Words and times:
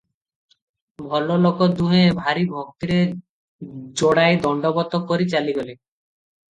ଭଲଲୋକ 1.11 1.67
ଦୁହେଁ 1.81 2.07
ଭାରି 2.21 2.47
ଭକ୍ତିରେ 2.55 2.99
ଯୋଡ଼ାଏ 4.03 4.43
ଦଣ୍ଡବତ 4.49 5.05
କରି 5.13 5.31
ଚାଲିଗଲେ। 5.37 5.81